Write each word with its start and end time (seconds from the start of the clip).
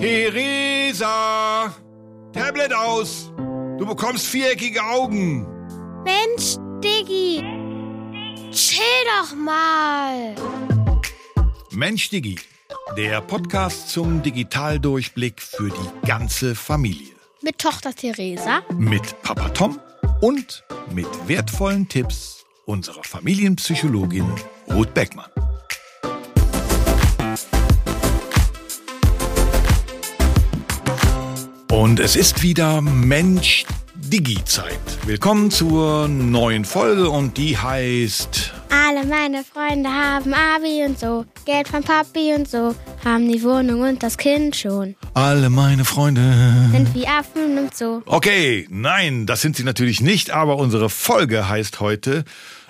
Theresa! 0.00 1.74
Tablet 2.32 2.72
aus! 2.72 3.30
Du 3.76 3.84
bekommst 3.84 4.24
viereckige 4.28 4.82
Augen! 4.82 5.46
Mensch, 6.04 6.56
Diggi! 6.82 7.44
Chill 8.50 8.80
doch 9.04 9.36
mal! 9.36 10.34
Mensch, 11.72 12.08
Diggi, 12.08 12.38
der 12.96 13.20
Podcast 13.20 13.90
zum 13.90 14.22
Digitaldurchblick 14.22 15.42
für 15.42 15.68
die 15.68 16.06
ganze 16.08 16.54
Familie. 16.54 17.12
Mit 17.42 17.58
Tochter 17.58 17.94
Theresa. 17.94 18.62
Mit 18.72 19.20
Papa 19.20 19.50
Tom 19.50 19.78
und 20.22 20.64
mit 20.94 21.08
wertvollen 21.28 21.86
Tipps 21.86 22.46
unserer 22.64 23.04
Familienpsychologin 23.04 24.32
Ruth 24.72 24.94
Beckmann. 24.94 25.30
Und 31.80 31.98
es 31.98 32.14
ist 32.14 32.42
wieder 32.42 32.82
Mensch 32.82 33.64
Digi-Zeit. 33.94 34.78
Willkommen 35.06 35.50
zur 35.50 36.08
neuen 36.08 36.66
Folge 36.66 37.08
und 37.08 37.38
die 37.38 37.56
heißt 37.56 38.52
Alle 38.68 39.06
meine 39.06 39.42
Freunde 39.42 39.88
haben 39.88 40.34
Abi 40.34 40.84
und 40.84 40.98
so, 40.98 41.24
Geld 41.46 41.68
von 41.68 41.82
Papi 41.82 42.34
und 42.34 42.46
so, 42.46 42.74
haben 43.02 43.32
die 43.32 43.42
Wohnung 43.42 43.80
und 43.80 44.02
das 44.02 44.18
Kind 44.18 44.56
schon. 44.56 44.94
Alle 45.14 45.48
meine 45.48 45.86
Freunde. 45.86 46.20
Sind 46.70 46.94
wie 46.94 47.06
Affen 47.06 47.56
und 47.56 47.74
so. 47.74 48.02
Okay, 48.04 48.66
nein, 48.68 49.24
das 49.24 49.40
sind 49.40 49.56
sie 49.56 49.64
natürlich 49.64 50.02
nicht, 50.02 50.32
aber 50.32 50.58
unsere 50.58 50.90
Folge 50.90 51.48
heißt 51.48 51.80
heute 51.80 52.26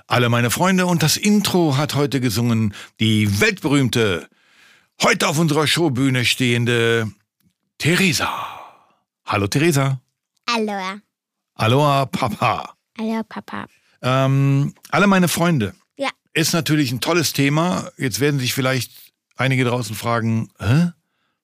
Alle 0.06 0.28
meine 0.28 0.52
Freunde 0.52 0.86
und 0.86 1.02
das 1.02 1.16
Intro 1.16 1.76
hat 1.76 1.96
heute 1.96 2.20
gesungen 2.20 2.74
die 3.00 3.40
weltberühmte, 3.40 4.28
heute 5.02 5.26
auf 5.26 5.40
unserer 5.40 5.66
Showbühne 5.66 6.24
stehende 6.24 7.10
Theresa. 7.78 8.59
Hallo 9.30 9.46
Theresa. 9.46 10.00
Hallo. 10.48 11.00
Aloha 11.54 12.06
Papa. 12.06 12.74
Hallo, 12.98 13.22
Papa. 13.28 13.66
Ähm, 14.02 14.74
alle 14.88 15.06
meine 15.06 15.28
Freunde. 15.28 15.72
Ja. 15.96 16.08
Ist 16.32 16.52
natürlich 16.52 16.90
ein 16.90 17.00
tolles 17.00 17.32
Thema. 17.32 17.92
Jetzt 17.96 18.18
werden 18.18 18.40
sich 18.40 18.54
vielleicht 18.54 18.90
einige 19.36 19.62
draußen 19.62 19.94
fragen, 19.94 20.50
Hä? 20.58 20.90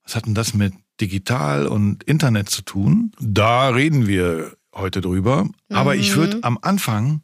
was 0.02 0.16
hat 0.16 0.26
denn 0.26 0.34
das 0.34 0.52
mit 0.52 0.74
digital 1.00 1.68
und 1.68 2.02
Internet 2.02 2.50
zu 2.50 2.62
tun? 2.62 3.12
Da 3.20 3.68
reden 3.68 4.08
wir 4.08 4.56
heute 4.74 5.00
drüber. 5.00 5.48
Aber 5.70 5.94
ich 5.94 6.16
würde 6.16 6.42
am 6.42 6.58
Anfang 6.62 7.22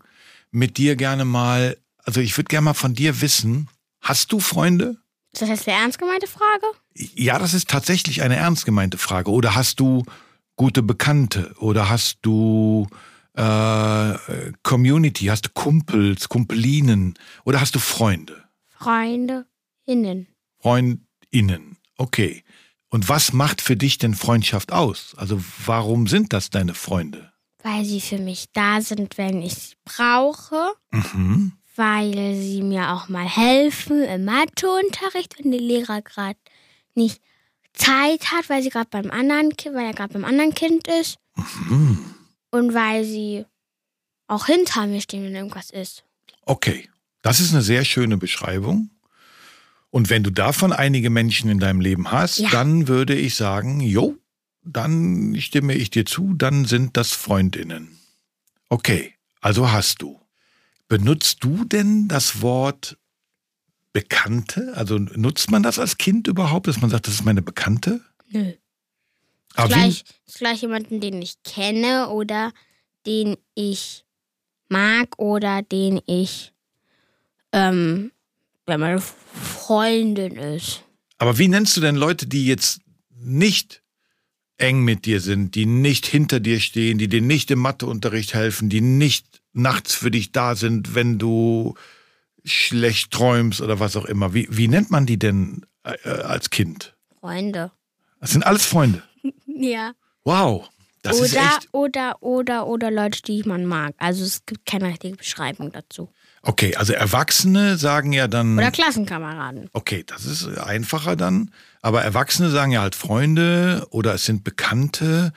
mit 0.53 0.77
dir 0.77 0.95
gerne 0.95 1.25
mal, 1.25 1.77
also 2.05 2.21
ich 2.21 2.39
würde 2.39 2.47
gerne 2.47 2.67
mal 2.67 2.75
von 2.75 2.95
dir 2.95 3.21
wissen, 3.21 3.69
hast 4.01 4.31
du 4.31 4.39
Freunde? 4.39 4.97
Ist 5.33 5.43
das 5.43 5.49
jetzt 5.49 5.67
eine 5.67 5.77
ernst 5.79 5.99
gemeinte 5.99 6.29
Frage? 6.29 6.67
Ja, 6.95 7.41
das 7.41 7.53
ist 7.53 7.69
tatsächlich 7.69 8.23
eine 8.23 8.37
ernst 8.37 8.65
gemeinte 8.65 8.97
Frage. 8.97 9.33
Oder 9.33 9.57
hast 9.57 9.81
du 9.81 10.05
gute 10.63 10.85
Bekannte? 10.85 11.53
Oder 11.59 11.91
hast 11.91 12.19
du 12.23 12.87
äh, 13.35 14.15
Community? 14.63 15.25
Hast 15.25 15.47
du 15.47 15.49
Kumpels, 15.53 16.29
Kumpelinen? 16.29 17.15
Oder 17.45 17.61
hast 17.61 17.75
du 17.75 17.81
Freunde? 17.81 18.45
Freunde 18.69 19.45
innen. 19.87 20.29
Freundinnen. 20.61 21.79
Okay. 21.99 22.45
Und 22.91 23.09
was 23.09 23.33
macht 23.33 23.61
für 23.61 23.77
dich 23.77 23.99
denn 23.99 24.15
Freundschaft 24.15 24.71
aus? 24.71 25.17
Also 25.17 25.43
warum 25.67 26.07
sind 26.07 26.33
das 26.33 26.49
deine 26.51 26.75
Freunde? 26.75 27.33
Weil 27.65 27.85
sie 27.85 28.01
für 28.01 28.19
mich 28.19 28.45
da 28.53 28.81
sind, 28.81 29.19
wenn 29.19 29.43
ich 29.43 29.55
sie 29.55 29.75
brauche. 29.85 30.75
Mhm. 30.93 31.55
weil 31.75 32.37
sie 32.37 32.63
mir 32.63 32.93
auch 32.93 33.09
mal 33.09 33.27
helfen 33.27 34.05
im 34.05 34.27
Matheunterricht, 34.27 35.39
wenn 35.39 35.51
der 35.51 35.61
Lehrer 35.61 36.03
gerade 36.03 36.39
nicht 36.95 37.21
Zeit 37.75 38.31
hat, 38.33 38.49
weil 38.49 38.63
sie 38.63 38.69
gerade 38.71 38.89
beim 38.91 39.11
anderen 39.11 39.57
Kind, 39.57 39.75
weil 39.75 39.87
er 39.87 39.95
gerade 39.95 40.13
beim 40.13 40.25
anderen 40.25 40.55
Kind 40.55 40.87
ist 40.89 41.17
Mhm. 41.37 42.05
und 42.51 42.75
weil 42.75 43.05
sie 43.05 43.45
auch 44.29 44.47
hinter 44.47 44.87
mir 44.87 45.01
stehen, 45.01 45.25
wenn 45.25 45.35
irgendwas 45.35 45.71
ist. 45.71 46.05
Okay. 46.45 46.89
Das 47.23 47.39
ist 47.39 47.53
eine 47.53 47.63
sehr 47.63 47.85
schöne 47.85 48.17
Beschreibung. 48.19 48.91
Und 49.91 50.11
wenn 50.11 50.23
du 50.25 50.31
davon 50.31 50.73
einige 50.73 51.09
Menschen 51.11 51.49
in 51.51 51.61
deinem 51.61 51.81
Leben 51.81 52.11
hast, 52.11 52.39
Ja. 52.39 52.51
dann 52.51 52.89
würde 52.89 53.15
ich 53.15 53.37
sagen, 53.37 53.81
jo, 53.81 54.17
dann 54.65 55.37
stimme 55.41 55.75
ich 55.75 55.91
dir 55.91 56.05
zu, 56.07 56.35
dann 56.35 56.65
sind 56.65 56.97
das 56.97 57.13
Freundinnen. 57.13 57.97
Okay, 58.71 59.15
also 59.41 59.71
hast 59.71 60.03
du. 60.03 60.21
Benutzt 60.89 61.45
du 61.45 61.65
denn 61.65 62.09
das 62.09 62.43
Wort 62.43 62.97
Bekannte? 63.93 64.73
Also 64.75 64.99
nutzt 64.99 65.51
man 65.51 65.63
das 65.63 65.79
als 65.79 65.99
Kind 65.99 66.27
überhaupt, 66.27 66.67
dass 66.67 66.81
man 66.81 66.91
sagt, 66.91 67.07
das 67.07 67.15
ist 67.15 67.25
meine 67.25 67.43
Bekannte? 67.43 68.01
Nö. 68.31 68.53
Aber 69.55 69.69
Gleich, 69.69 70.05
ist 70.27 70.39
gleich 70.39 70.63
jemanden, 70.63 71.01
den 71.01 71.21
ich 71.21 71.43
kenne 71.43 72.09
oder 72.09 72.53
den 73.07 73.37
ich 73.55 74.05
mag 74.69 75.19
oder 75.19 75.63
den 75.63 76.01
ich, 76.07 76.53
ähm, 77.53 78.13
wenn 78.67 78.81
meine 78.81 79.01
Freundin 79.01 80.37
ist. 80.37 80.85
Aber 81.19 81.39
wie 81.39 81.49
nennst 81.49 81.77
du 81.77 81.81
denn 81.83 81.97
Leute, 81.97 82.27
die 82.27 82.47
jetzt 82.47 82.81
nicht 83.11 83.83
eng 84.57 84.85
mit 84.85 85.05
dir 85.05 85.21
sind, 85.21 85.55
die 85.55 85.67
nicht 85.67 86.07
hinter 86.07 86.41
dir 86.41 86.61
stehen, 86.61 86.99
die 86.99 87.09
dir 87.09 87.21
nicht 87.21 87.51
im 87.51 87.59
Matheunterricht 87.59 88.33
helfen, 88.35 88.69
die 88.71 88.81
nicht 88.81 89.43
nachts 89.53 89.95
für 89.95 90.11
dich 90.11 90.33
da 90.33 90.55
sind, 90.55 90.95
wenn 90.95 91.19
du 91.19 91.75
schlecht 92.45 93.13
träumst 93.13 93.61
oder 93.61 93.81
was 93.81 93.97
auch 93.97 94.05
immer? 94.05 94.35
Wie, 94.35 94.49
wie 94.51 94.69
nennt 94.69 94.91
man 94.91 95.07
die 95.07 95.19
denn 95.19 95.65
äh, 95.85 95.95
äh, 96.05 96.23
als 96.23 96.51
Kind? 96.51 96.97
Freunde. 97.21 97.71
Das 98.21 98.31
sind 98.31 98.45
alles 98.47 98.65
Freunde. 98.65 99.03
Ja. 99.55 99.93
Wow, 100.25 100.69
das 101.03 101.19
ist 101.19 101.33
oder, 101.33 101.43
echt. 101.43 101.69
oder, 101.73 102.17
oder, 102.23 102.67
oder 102.67 102.91
Leute, 102.91 103.23
die 103.23 103.43
man 103.45 103.67
mag. 103.67 103.95
Also 103.99 104.25
es 104.25 104.47
gibt 104.47 104.67
keine 104.67 104.89
richtige 104.89 105.17
Beschreibung 105.17 105.73
dazu. 105.73 106.09
Okay, 106.43 106.75
also 106.77 106.93
Erwachsene 106.93 107.77
sagen 107.77 108.13
ja 108.13 108.29
dann. 108.29 108.57
Oder 108.57 108.71
Klassenkameraden. 108.71 109.69
Okay, 109.73 110.05
das 110.07 110.25
ist 110.25 110.47
einfacher 110.59 111.17
dann. 111.17 111.53
Aber 111.83 112.03
Erwachsene 112.03 112.51
sagen 112.51 112.73
ja 112.73 112.83
halt 112.83 112.95
Freunde 112.95 113.87
oder 113.91 114.15
es 114.15 114.25
sind 114.25 114.45
Bekannte. 114.45 115.33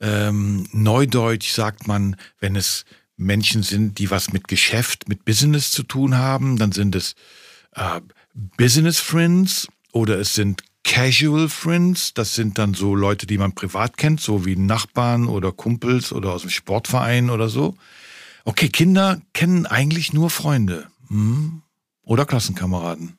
Ähm, 0.00 0.68
Neudeutsch 0.72 1.52
sagt 1.52 1.88
man, 1.88 2.16
wenn 2.38 2.54
es 2.54 2.84
Menschen 3.18 3.62
sind, 3.62 3.98
die 3.98 4.10
was 4.10 4.32
mit 4.32 4.48
Geschäft, 4.48 5.08
mit 5.08 5.24
Business 5.24 5.70
zu 5.70 5.82
tun 5.82 6.16
haben, 6.16 6.56
dann 6.56 6.72
sind 6.72 6.94
es 6.94 7.14
äh, 7.74 8.00
Business 8.56 8.98
Friends 9.00 9.68
oder 9.92 10.18
es 10.18 10.34
sind 10.34 10.62
Casual 10.84 11.48
Friends. 11.48 12.14
Das 12.14 12.34
sind 12.34 12.56
dann 12.56 12.72
so 12.72 12.94
Leute, 12.94 13.26
die 13.26 13.36
man 13.36 13.52
privat 13.52 13.96
kennt, 13.96 14.20
so 14.20 14.46
wie 14.46 14.56
Nachbarn 14.56 15.26
oder 15.26 15.52
Kumpels 15.52 16.12
oder 16.12 16.32
aus 16.32 16.42
dem 16.42 16.50
Sportverein 16.50 17.28
oder 17.28 17.48
so. 17.48 17.76
Okay, 18.44 18.68
Kinder 18.68 19.20
kennen 19.34 19.66
eigentlich 19.66 20.12
nur 20.12 20.30
Freunde. 20.30 20.86
Hm? 21.08 21.62
Oder 22.02 22.24
Klassenkameraden. 22.24 23.17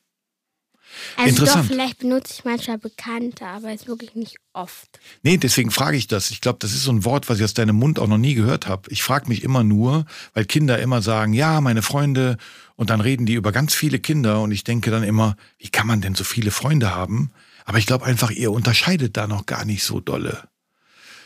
Also 1.16 1.30
Interessant. 1.30 1.64
doch, 1.64 1.74
vielleicht 1.74 1.98
benutze 1.98 2.34
ich 2.34 2.44
manchmal 2.44 2.78
Bekannte, 2.78 3.46
aber 3.46 3.72
ist 3.72 3.86
wirklich 3.86 4.14
nicht 4.14 4.36
oft. 4.52 4.98
Nee, 5.22 5.36
deswegen 5.36 5.70
frage 5.70 5.96
ich 5.96 6.06
das. 6.06 6.30
Ich 6.30 6.40
glaube, 6.40 6.58
das 6.60 6.72
ist 6.72 6.84
so 6.84 6.92
ein 6.92 7.04
Wort, 7.04 7.28
was 7.28 7.38
ich 7.38 7.44
aus 7.44 7.54
deinem 7.54 7.76
Mund 7.76 7.98
auch 7.98 8.06
noch 8.06 8.18
nie 8.18 8.34
gehört 8.34 8.66
habe. 8.66 8.90
Ich 8.90 9.02
frage 9.02 9.28
mich 9.28 9.42
immer 9.42 9.64
nur, 9.64 10.06
weil 10.34 10.44
Kinder 10.44 10.78
immer 10.78 11.02
sagen, 11.02 11.32
ja, 11.32 11.60
meine 11.60 11.82
Freunde, 11.82 12.36
und 12.76 12.90
dann 12.90 13.00
reden 13.00 13.26
die 13.26 13.34
über 13.34 13.52
ganz 13.52 13.74
viele 13.74 13.98
Kinder 13.98 14.40
und 14.40 14.52
ich 14.52 14.64
denke 14.64 14.90
dann 14.90 15.02
immer, 15.02 15.36
wie 15.58 15.68
kann 15.68 15.86
man 15.86 16.00
denn 16.00 16.14
so 16.14 16.24
viele 16.24 16.50
Freunde 16.50 16.94
haben? 16.94 17.30
Aber 17.64 17.78
ich 17.78 17.86
glaube 17.86 18.06
einfach, 18.06 18.30
ihr 18.30 18.52
unterscheidet 18.52 19.16
da 19.16 19.26
noch 19.26 19.46
gar 19.46 19.64
nicht 19.64 19.84
so 19.84 20.00
dolle. 20.00 20.48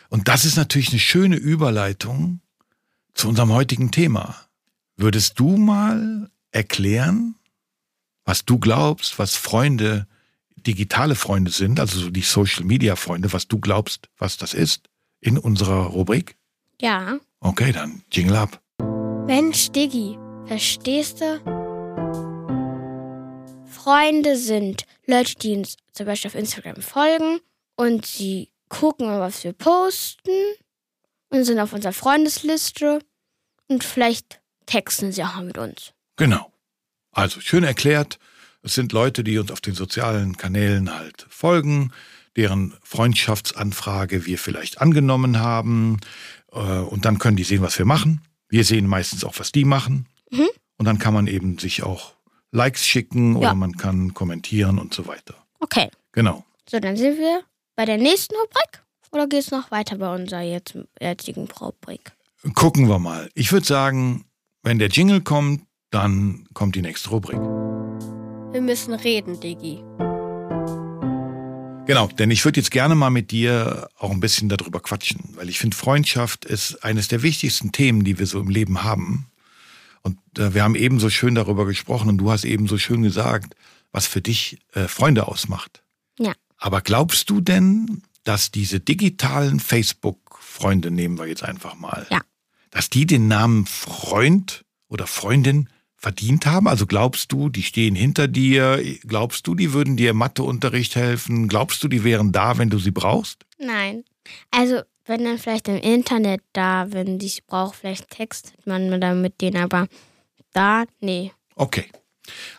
Und 0.08 0.28
das 0.28 0.44
ist 0.44 0.56
natürlich 0.56 0.90
eine 0.90 0.98
schöne 0.98 1.36
Überleitung 1.36 2.40
zu 3.14 3.28
unserem 3.28 3.52
heutigen 3.52 3.90
Thema. 3.90 4.36
Würdest 4.96 5.38
du 5.38 5.56
mal 5.56 6.28
erklären, 6.50 7.36
was 8.24 8.44
du 8.44 8.58
glaubst, 8.58 9.18
was 9.18 9.36
Freunde, 9.36 10.06
digitale 10.56 11.14
Freunde 11.14 11.50
sind, 11.50 11.78
also 11.80 11.98
so 11.98 12.10
die 12.10 12.22
Social 12.22 12.64
Media 12.64 12.96
Freunde, 12.96 13.32
was 13.32 13.48
du 13.48 13.58
glaubst, 13.58 14.08
was 14.18 14.36
das 14.36 14.54
ist, 14.54 14.88
in 15.20 15.38
unserer 15.38 15.86
Rubrik? 15.86 16.36
Ja. 16.80 17.18
Okay, 17.40 17.72
dann 17.72 18.02
Jingle 18.10 18.36
ab. 18.36 18.60
Mensch, 19.26 19.70
Diggi, 19.70 20.18
verstehst 20.46 21.20
du? 21.20 21.40
Freunde 23.66 24.36
sind 24.36 24.86
Leute, 25.06 25.34
die 25.36 25.56
uns 25.56 25.76
zum 25.92 26.06
Beispiel 26.06 26.30
auf 26.30 26.34
Instagram 26.34 26.80
folgen 26.80 27.40
und 27.76 28.06
sie 28.06 28.50
gucken, 28.68 29.06
was 29.06 29.44
wir 29.44 29.52
posten 29.52 30.30
und 31.28 31.44
sind 31.44 31.60
auf 31.60 31.72
unserer 31.72 31.92
Freundesliste 31.92 33.00
und 33.68 33.84
vielleicht 33.84 34.40
texten 34.66 35.12
sie 35.12 35.22
auch 35.22 35.34
mal 35.34 35.44
mit 35.44 35.58
uns. 35.58 35.92
Genau. 36.16 36.53
Also 37.14 37.40
schön 37.40 37.64
erklärt, 37.64 38.18
es 38.62 38.74
sind 38.74 38.92
Leute, 38.92 39.24
die 39.24 39.38
uns 39.38 39.50
auf 39.50 39.60
den 39.60 39.74
sozialen 39.74 40.36
Kanälen 40.36 40.94
halt 40.94 41.26
folgen, 41.28 41.92
deren 42.36 42.74
Freundschaftsanfrage 42.82 44.26
wir 44.26 44.38
vielleicht 44.38 44.80
angenommen 44.80 45.38
haben. 45.38 45.98
Äh, 46.52 46.58
Und 46.58 47.04
dann 47.04 47.18
können 47.18 47.36
die 47.36 47.44
sehen, 47.44 47.62
was 47.62 47.78
wir 47.78 47.86
machen. 47.86 48.20
Wir 48.48 48.64
sehen 48.64 48.86
meistens 48.86 49.24
auch, 49.24 49.38
was 49.38 49.52
die 49.52 49.64
machen. 49.64 50.06
Mhm. 50.30 50.48
Und 50.76 50.86
dann 50.86 50.98
kann 50.98 51.14
man 51.14 51.26
eben 51.26 51.58
sich 51.58 51.82
auch 51.82 52.14
Likes 52.50 52.84
schicken 52.86 53.36
oder 53.36 53.48
Ja. 53.48 53.54
man 53.54 53.76
kann 53.76 54.14
kommentieren 54.14 54.78
und 54.78 54.94
so 54.94 55.06
weiter. 55.06 55.34
Okay, 55.60 55.90
Genau. 56.12 56.44
so 56.68 56.78
dann 56.80 56.96
sind 56.96 57.18
wir 57.18 57.42
bei 57.76 57.84
der 57.84 57.98
nächsten 57.98 58.34
Rubrik 58.34 58.82
oder 59.12 59.26
geht 59.26 59.40
es 59.40 59.50
noch 59.50 59.70
weiter 59.70 59.96
bei 59.98 60.14
unserer 60.14 60.42
jetzt, 60.42 60.76
jetzigen 61.00 61.48
Rubrik? 61.50 62.12
Gucken 62.54 62.88
wir 62.88 62.98
mal. 62.98 63.28
Ich 63.34 63.50
würde 63.52 63.66
sagen, 63.66 64.24
wenn 64.62 64.78
der 64.78 64.88
Jingle 64.88 65.20
kommt, 65.22 65.62
dann 65.94 66.46
kommt 66.54 66.74
die 66.74 66.82
nächste 66.82 67.10
Rubrik. 67.10 67.38
Wir 68.52 68.60
müssen 68.60 68.94
reden, 68.94 69.38
Diggi. 69.40 69.82
Genau, 71.86 72.06
denn 72.08 72.30
ich 72.30 72.44
würde 72.44 72.60
jetzt 72.60 72.70
gerne 72.70 72.94
mal 72.94 73.10
mit 73.10 73.30
dir 73.30 73.88
auch 73.98 74.10
ein 74.10 74.20
bisschen 74.20 74.48
darüber 74.48 74.80
quatschen, 74.80 75.34
weil 75.36 75.48
ich 75.50 75.58
finde, 75.58 75.76
Freundschaft 75.76 76.46
ist 76.46 76.82
eines 76.82 77.08
der 77.08 77.22
wichtigsten 77.22 77.72
Themen, 77.72 78.04
die 78.04 78.18
wir 78.18 78.26
so 78.26 78.40
im 78.40 78.48
Leben 78.48 78.82
haben. 78.84 79.26
Und 80.02 80.18
äh, 80.38 80.54
wir 80.54 80.62
haben 80.64 80.76
eben 80.76 80.98
so 80.98 81.10
schön 81.10 81.34
darüber 81.34 81.66
gesprochen 81.66 82.08
und 82.08 82.18
du 82.18 82.30
hast 82.30 82.44
eben 82.44 82.66
so 82.68 82.78
schön 82.78 83.02
gesagt, 83.02 83.54
was 83.92 84.06
für 84.06 84.22
dich 84.22 84.58
äh, 84.72 84.88
Freunde 84.88 85.28
ausmacht. 85.28 85.82
Ja. 86.18 86.32
Aber 86.56 86.80
glaubst 86.80 87.28
du 87.28 87.40
denn, 87.42 88.02
dass 88.24 88.50
diese 88.50 88.80
digitalen 88.80 89.60
Facebook-Freunde, 89.60 90.90
nehmen 90.90 91.18
wir 91.18 91.26
jetzt 91.26 91.42
einfach 91.44 91.74
mal, 91.74 92.06
Ja. 92.10 92.20
dass 92.70 92.88
die 92.88 93.04
den 93.06 93.28
Namen 93.28 93.66
Freund 93.66 94.64
oder 94.88 95.06
Freundin 95.06 95.68
verdient 96.04 96.44
haben? 96.44 96.68
Also 96.68 96.84
glaubst 96.86 97.32
du, 97.32 97.48
die 97.48 97.62
stehen 97.62 97.94
hinter 97.94 98.28
dir? 98.28 98.82
Glaubst 99.06 99.46
du, 99.46 99.54
die 99.54 99.72
würden 99.72 99.96
dir 99.96 100.10
im 100.10 100.18
Matheunterricht 100.18 100.96
helfen? 100.96 101.48
Glaubst 101.48 101.82
du, 101.82 101.88
die 101.88 102.04
wären 102.04 102.30
da, 102.30 102.58
wenn 102.58 102.68
du 102.68 102.78
sie 102.78 102.90
brauchst? 102.90 103.46
Nein. 103.58 104.04
Also, 104.50 104.82
wenn 105.06 105.24
dann 105.24 105.38
vielleicht 105.38 105.66
im 105.68 105.78
Internet 105.78 106.42
da, 106.52 106.92
wenn 106.92 107.18
die 107.18 107.26
es 107.26 107.40
braucht, 107.40 107.76
vielleicht 107.76 108.10
textet 108.10 108.66
man 108.66 109.00
dann 109.00 109.22
mit 109.22 109.40
denen, 109.40 109.56
aber 109.56 109.88
da, 110.52 110.84
nee. 111.00 111.32
Okay. 111.56 111.86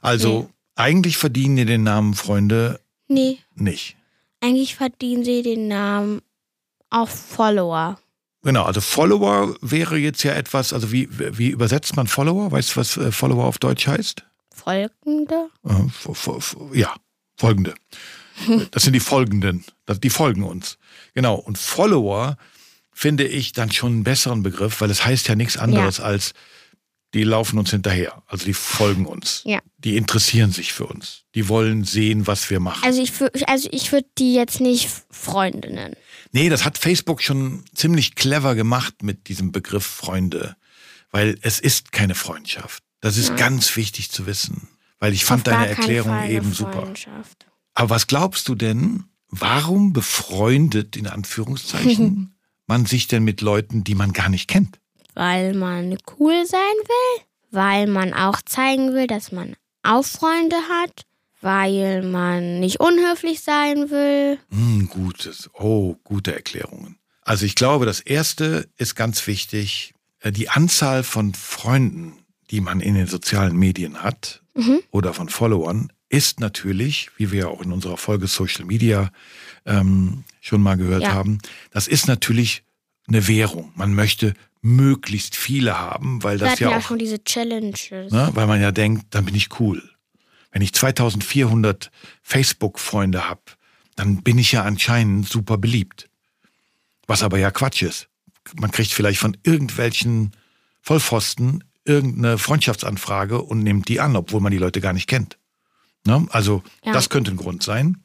Also 0.02 0.50
eigentlich 0.76 1.18
verdienen 1.18 1.56
die 1.56 1.66
den 1.66 1.84
Namen 1.84 2.16
Freunde 2.16 2.80
Nee. 3.08 3.38
nicht. 3.56 3.96
Eigentlich 4.42 4.76
verdienen 4.76 5.24
sie 5.24 5.44
den 5.44 5.68
Namen 5.68 6.22
auch 6.90 7.10
Follower. 7.10 8.00
Genau, 8.46 8.64
also 8.64 8.80
Follower 8.80 9.56
wäre 9.62 9.98
jetzt 9.98 10.22
ja 10.22 10.34
etwas, 10.34 10.72
also 10.72 10.92
wie, 10.92 11.10
wie 11.12 11.50
übersetzt 11.50 11.96
man 11.96 12.06
Follower? 12.06 12.52
Weißt 12.52 12.72
du, 12.74 12.80
was 12.80 12.96
äh, 12.96 13.12
Follower 13.12 13.44
auf 13.46 13.58
Deutsch 13.58 13.88
heißt? 13.88 14.24
Folgende? 14.54 15.50
Äh, 15.68 16.78
Ja, 16.80 16.94
folgende. 17.38 17.74
Das 18.72 18.84
sind 18.84 18.94
die 18.94 19.00
Folgenden. 19.00 19.64
Das, 19.86 20.00
die 20.00 20.10
folgen 20.12 20.44
uns. 20.44 20.78
Genau. 21.14 21.36
Und 21.36 21.58
Follower 21.58 22.38
finde 22.92 23.26
ich 23.26 23.54
dann 23.54 23.72
schon 23.72 23.94
einen 23.94 24.04
besseren 24.04 24.44
Begriff, 24.44 24.80
weil 24.82 24.92
es 24.92 25.06
heißt 25.06 25.28
ja 25.28 25.36
nichts 25.36 25.58
anderes 25.58 26.00
als, 26.00 26.34
die 27.16 27.24
laufen 27.24 27.58
uns 27.58 27.72
hinterher. 27.72 28.22
Also 28.28 28.46
die 28.46 28.54
folgen 28.54 29.06
uns. 29.06 29.42
Ja. 29.46 29.60
Die 29.80 29.96
interessieren 29.98 30.52
sich 30.52 30.74
für 30.74 30.86
uns. 30.86 31.24
Die 31.34 31.48
wollen 31.48 31.84
sehen, 31.86 32.28
was 32.28 32.50
wir 32.50 32.60
machen. 32.60 32.84
Also 32.84 33.02
ich, 33.02 33.14
also 33.48 33.70
ich 33.72 33.92
würde 33.92 34.08
die 34.18 34.36
jetzt 34.36 34.60
nicht 34.60 34.90
Freunde 35.10 35.74
nennen. 35.74 35.96
Nee, 36.36 36.50
das 36.50 36.66
hat 36.66 36.78
Facebook 36.78 37.24
schon 37.24 37.64
ziemlich 37.74 38.16
clever 38.16 38.56
gemacht 38.56 39.04
mit 39.04 39.30
diesem 39.30 39.54
Begriff 39.54 39.86
Freunde. 39.86 40.58
Weil 41.10 41.40
es 41.44 41.62
ist 41.62 41.94
keine 41.94 42.14
Freundschaft. 42.14 42.84
Das 43.00 43.16
ist 43.16 43.30
Ja. 43.30 43.36
ganz 43.38 43.74
wichtig 43.78 44.12
zu 44.12 44.26
wissen. 44.26 44.68
Weil 45.00 45.14
ich 45.14 45.24
fand 45.24 45.48
Auf 45.48 45.54
deine 45.54 45.70
Erklärung 45.70 46.28
eben 46.28 46.52
super. 46.52 46.92
Aber 47.74 47.90
was 47.90 48.08
glaubst 48.08 48.50
du 48.50 48.56
denn, 48.56 49.06
warum 49.30 49.94
befreundet, 49.94 50.98
in 50.98 51.08
Anführungszeichen, 51.08 52.36
man 52.68 52.86
sich 52.86 53.08
denn 53.08 53.24
mit 53.24 53.40
Leuten, 53.40 53.86
die 53.86 53.96
man 53.96 54.12
gar 54.12 54.28
nicht 54.28 54.50
kennt? 54.50 54.82
Weil 55.14 55.54
man 55.54 55.98
cool 56.20 56.46
sein 56.46 56.60
will, 56.60 57.24
weil 57.52 57.88
man 57.88 58.14
auch 58.14 58.42
zeigen 58.42 58.92
will, 58.94 59.08
dass 59.08 59.32
man 59.32 59.56
auch 59.84 60.04
Freunde 60.04 60.58
hat, 60.70 61.06
weil 61.46 62.02
man 62.02 62.60
nicht 62.60 62.80
unhöflich 62.80 63.42
sein 63.42 63.92
will. 63.92 64.40
Hm, 64.50 64.90
gutes. 64.90 65.50
Oh, 65.54 65.96
gute 66.04 66.34
Erklärungen. 66.34 66.98
Also 67.22 67.46
ich 67.46 67.54
glaube, 67.56 67.86
das 67.86 68.00
erste 68.02 68.68
ist 68.78 68.96
ganz 68.96 69.26
wichtig. 69.28 69.94
äh, 70.22 70.32
Die 70.32 70.50
Anzahl 70.50 71.04
von 71.04 71.34
Freunden, 71.36 72.14
die 72.50 72.62
man 72.62 72.80
in 72.82 72.96
den 72.96 73.06
sozialen 73.08 73.56
Medien 73.56 74.02
hat 74.04 74.42
Mhm. 74.56 74.80
oder 74.92 75.14
von 75.14 75.30
Followern, 75.30 75.92
ist 76.10 76.40
natürlich, 76.40 77.10
wie 77.18 77.32
wir 77.32 77.50
auch 77.50 77.62
in 77.62 77.72
unserer 77.72 77.98
Folge 77.98 78.26
Social 78.28 78.66
Media 78.66 79.12
ähm, 79.66 80.24
schon 80.42 80.62
mal 80.62 80.78
gehört 80.78 81.04
Ja. 81.04 81.14
haben, 81.14 81.40
das 81.72 81.88
ist 81.88 82.08
natürlich 82.08 82.64
eine 83.08 83.28
Währung. 83.28 83.72
Man 83.76 83.94
möchte 83.94 84.34
möglichst 84.62 85.36
viele 85.36 85.78
haben, 85.80 86.24
weil 86.24 86.38
das 86.40 86.58
ja 86.60 86.72
ja 86.72 86.78
auch 86.78 86.82
schon 86.82 86.98
diese 86.98 87.24
Challenges. 87.24 88.12
Ne? 88.12 88.30
Weil 88.34 88.48
man 88.48 88.62
ja 88.62 88.72
denkt, 88.72 89.08
dann 89.12 89.26
bin 89.26 89.36
ich 89.36 89.60
cool. 89.60 89.84
Wenn 90.56 90.62
ich 90.62 90.72
2400 90.72 91.92
Facebook-Freunde 92.24 93.28
habe, 93.28 93.42
dann 93.98 94.24
bin 94.24 94.38
ich 94.38 94.54
ja 94.54 94.64
anscheinend 94.64 95.28
super 95.28 95.58
beliebt. 95.58 96.10
Was 97.08 97.24
aber 97.24 97.38
ja 97.38 97.52
Quatsch 97.52 97.82
ist. 97.82 98.08
Man 98.56 98.72
kriegt 98.72 98.94
vielleicht 98.94 99.20
von 99.20 99.36
irgendwelchen 99.44 100.32
Vollpfosten 100.82 101.66
irgendeine 101.84 102.38
Freundschaftsanfrage 102.38 103.42
und 103.42 103.64
nimmt 103.64 103.90
die 103.90 104.00
an, 104.00 104.16
obwohl 104.16 104.40
man 104.40 104.54
die 104.54 104.58
Leute 104.58 104.80
gar 104.80 104.94
nicht 104.94 105.08
kennt. 105.08 105.38
Ne? 106.06 106.26
Also 106.30 106.64
Ja. 106.86 106.94
das 106.94 107.10
könnte 107.10 107.32
ein 107.32 107.38
Grund 107.38 107.62
sein. 107.62 108.02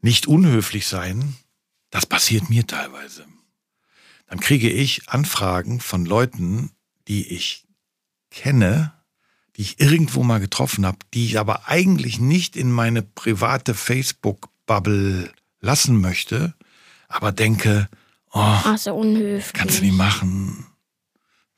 Nicht 0.00 0.26
unhöflich 0.26 0.88
sein, 0.88 1.36
das 1.90 2.04
passiert 2.04 2.50
mir 2.50 2.66
teilweise. 2.66 3.26
Dann 4.26 4.40
kriege 4.40 4.68
ich 4.70 5.08
Anfragen 5.08 5.78
von 5.78 6.04
Leuten, 6.04 6.72
die 7.06 7.28
ich 7.28 7.64
kenne, 8.32 8.92
die 9.56 9.62
ich 9.62 9.80
irgendwo 9.80 10.22
mal 10.22 10.40
getroffen 10.40 10.84
habe, 10.84 10.98
die 11.12 11.26
ich 11.26 11.38
aber 11.38 11.68
eigentlich 11.68 12.18
nicht 12.18 12.56
in 12.56 12.70
meine 12.70 13.02
private 13.02 13.74
Facebook-Bubble 13.74 15.30
lassen 15.60 16.00
möchte, 16.00 16.54
aber 17.08 17.32
denke, 17.32 17.88
oh, 18.32 18.40
Ach, 18.40 18.78
so 18.78 18.94
unhöflich. 18.94 19.52
kannst 19.52 19.78
du 19.78 19.84
nicht 19.84 19.96
machen. 19.96 20.66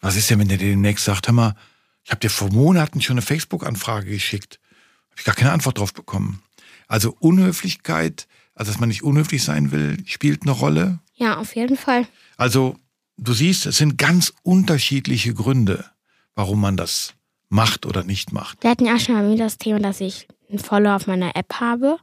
Was 0.01 0.17
ist 0.17 0.29
denn, 0.31 0.39
wenn 0.39 0.49
der 0.49 0.59
dir 0.59 0.71
demnächst 0.71 1.07
sagt, 1.07 1.27
hör 1.27 1.35
mal, 1.35 1.57
ich 2.05 2.11
habe 2.11 2.21
dir 2.21 2.31
vor 2.31 2.53
Monaten 2.53 3.01
schon 3.01 3.15
eine 3.15 3.23
Facebook-Anfrage 3.23 4.11
geschickt, 4.11 4.61
habe 5.11 5.19
ich 5.21 5.25
gar 5.25 5.35
keine 5.35 5.53
Antwort 5.53 5.79
drauf 5.79 5.93
bekommen. 5.93 6.43
Also 6.87 7.17
Unhöflichkeit, 7.19 8.29
also 8.55 8.71
dass 8.71 8.79
man 8.79 8.91
nicht 8.91 9.03
unhöflich 9.03 9.43
sein 9.43 9.73
will, 9.73 9.97
spielt 10.07 10.43
eine 10.43 10.53
Rolle. 10.53 11.01
Ja, 11.15 11.39
auf 11.39 11.57
jeden 11.57 11.77
Fall. 11.77 12.07
Also 12.37 12.79
du 13.17 13.33
siehst, 13.33 13.67
es 13.67 13.79
sind 13.79 13.99
ganz 13.99 14.33
unterschiedliche 14.43 15.35
Gründe, 15.35 15.85
warum 16.35 16.61
man 16.61 16.77
das 16.77 17.15
macht 17.49 17.87
oder 17.87 18.05
nicht 18.05 18.33
macht. 18.33 18.63
Wir 18.63 18.71
hatten 18.71 18.87
ja 18.87 18.99
schon 18.99 19.15
mal 19.15 19.37
das 19.37 19.59
Thema, 19.59 19.79
dass 19.81 20.01
ich 20.01 20.27
einen 20.49 20.59
Follower 20.59 20.97
auf 20.97 21.07
meiner 21.07 21.37
App 21.37 21.55
habe. 21.61 21.99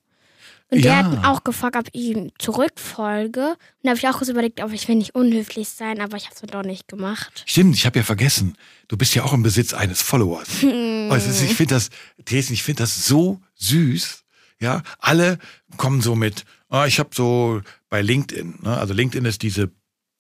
Und 0.70 0.80
die 0.80 0.86
Ja. 0.88 0.96
hatten 0.98 1.20
auch 1.24 1.44
gefragt, 1.44 1.76
ob 1.76 1.88
ich 1.92 2.02
ihm 2.16 2.32
zurückfolge. 2.40 3.50
Und 3.50 3.58
da 3.84 3.90
habe 3.92 4.00
ich 4.00 4.08
auch 4.08 4.18
kurz 4.18 4.30
überlegt, 4.30 4.62
ob 4.64 4.72
ich 4.74 4.88
will 4.88 4.96
nicht 4.96 5.14
unhöflich 5.14 5.70
sein, 5.70 6.02
aber 6.02 6.18
ich 6.18 6.26
habe 6.26 6.36
es 6.36 6.42
doch 6.42 6.64
nicht 6.64 6.88
gemacht. 6.88 7.44
Stimmt, 7.46 7.76
ich 7.76 7.86
habe 7.86 8.00
ja 8.00 8.04
vergessen, 8.04 8.58
du 8.88 8.98
bist 8.98 9.14
ja 9.14 9.24
auch 9.24 9.34
im 9.34 9.44
Besitz 9.44 9.74
eines 9.74 10.02
Followers. 10.02 10.48
Oh, 10.64 11.14
ist, 11.16 11.42
ich 11.42 11.54
finde 11.54 11.76
das, 11.76 11.90
Thesen, 12.26 12.54
ich 12.54 12.64
finde 12.64 12.84
das 12.84 13.06
so 13.06 13.40
süß. 13.56 14.24
Ja, 14.60 14.82
alle 14.98 15.38
kommen 15.78 16.02
so 16.02 16.16
mit, 16.16 16.44
ah, 16.70 16.86
ich 16.88 16.98
habe 17.00 17.10
so 17.14 17.62
bei 17.90 18.02
LinkedIn, 18.02 18.60
ne? 18.64 18.78
also 18.78 18.94
LinkedIn 18.94 19.26
ist 19.26 19.42
diese 19.42 19.70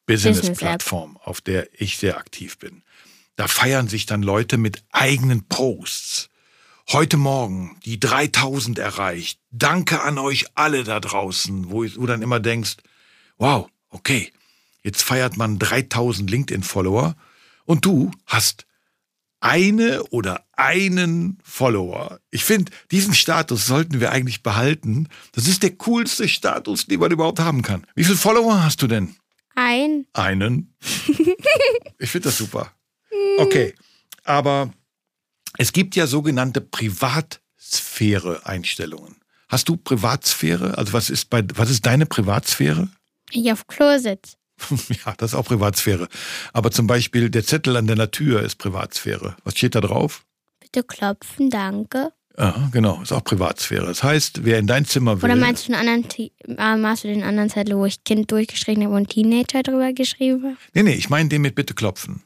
Business-Plattform, 0.06 1.18
auf 1.24 1.42
der 1.42 1.68
ich 1.80 1.98
sehr 1.98 2.18
aktiv 2.18 2.58
bin. 2.60 2.84
Da 3.36 3.48
feiern 3.48 3.88
sich 3.88 4.06
dann 4.06 4.22
Leute 4.22 4.58
mit 4.58 4.84
eigenen 4.92 5.48
Posts. 5.48 6.30
Heute 6.90 7.18
Morgen 7.18 7.78
die 7.86 8.00
3000 8.00 8.78
erreicht. 8.78 9.40
Danke 9.52 10.02
an 10.02 10.18
euch 10.18 10.46
alle 10.56 10.84
da 10.84 11.00
draußen, 11.00 11.72
wo 11.72 11.84
du 11.84 12.06
dann 12.06 12.22
immer 12.22 12.40
denkst, 12.40 12.78
wow, 13.38 13.70
okay, 13.90 14.32
jetzt 14.84 15.02
feiert 15.02 15.38
man 15.38 15.60
3000 15.60 16.30
LinkedIn-Follower 16.30 17.16
und 17.66 17.86
du 17.86 18.12
hast 18.25 18.68
eine 19.40 20.04
oder 20.06 20.46
einen 20.54 21.40
Follower. 21.44 22.20
Ich 22.32 22.44
finde, 22.44 22.72
diesen 22.92 23.13
Status 23.13 23.66
sollten 23.66 24.00
wir 24.00 24.12
eigentlich 24.12 24.44
behalten. 24.44 25.10
Das 25.34 25.48
ist 25.48 25.63
der 25.63 25.75
coolste 25.75 26.30
Status, 26.30 26.86
den 26.86 27.00
man 27.00 27.12
überhaupt 27.12 27.40
haben 27.40 27.62
kann. 27.62 27.86
Wie 27.96 28.04
viele 28.04 28.18
Follower 28.18 28.63
hast 28.63 28.82
du 28.82 28.88
denn? 28.88 29.16
Ein. 29.56 30.06
Einen. 30.13 30.75
ich 31.98 32.10
finde 32.10 32.30
das 32.30 32.38
super. 32.38 32.72
Okay, 33.39 33.74
aber 34.24 34.72
es 35.58 35.74
gibt 35.74 35.96
ja 35.96 36.08
sogenannte 36.08 36.62
Privatsphäre-Einstellungen. 36.62 39.18
Hast 39.50 39.70
du 39.70 39.77
Privatsphäre? 39.77 40.77
Also 40.77 40.94
was 40.94 41.10
ist 41.10 41.30
bei 41.30 41.44
was 41.56 41.70
ist 41.70 41.86
deine 41.86 42.06
Privatsphäre? 42.06 42.89
Ich 43.32 43.51
auf 43.51 43.68
Klo 43.68 43.98
sitze. 43.98 44.38
Ja, 45.06 45.13
das 45.18 45.32
ist 45.32 45.36
auch 45.36 45.46
Privatsphäre. 45.46 46.08
Aber 46.53 46.72
zum 46.72 46.88
Beispiel 46.88 47.30
der 47.30 47.44
Zettel 47.44 47.75
an 47.75 47.88
deiner 47.88 48.12
Tür 48.12 48.44
ist 48.44 48.56
Privatsphäre. 48.56 49.36
Was 49.44 49.58
steht 49.58 49.75
da 49.75 49.82
drauf? 49.82 50.25
Bitte 50.60 50.84
klopfen, 50.84 51.50
danke. 51.50 52.13
Ja, 52.38 52.70
genau, 52.72 53.01
ist 53.01 53.12
auch 53.12 53.24
Privatsphäre. 53.24 53.86
Das 53.86 54.01
heißt, 54.01 54.44
wer 54.44 54.58
in 54.58 54.65
dein 54.65 54.86
Zimmer 54.86 55.22
will. 55.22 55.30
Oder 55.30 55.39
meinst 55.39 55.68
du, 55.68 55.77
anderen, 55.77 56.06
äh, 56.18 56.77
meinst 56.77 57.03
du 57.03 57.08
den 57.08 57.24
anderen 57.24 57.50
Zettel, 57.50 57.77
wo 57.77 57.86
ich 57.86 58.03
Kind 58.03 58.32
durchgeschrieben 58.32 58.86
habe 58.86 58.96
und 58.96 59.10
Teenager 59.10 59.62
drüber 59.62 59.94
geschrieben 59.94 60.44
habe? 60.44 60.58
Nee, 60.74 60.84
nee, 60.84 60.96
ich 60.96 61.10
meine 61.10 61.30
den 61.30 61.44
mit 61.44 61.53
Bitte 61.53 61.75
klopfen. 61.75 62.24